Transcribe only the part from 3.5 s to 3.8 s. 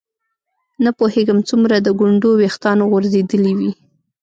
وي.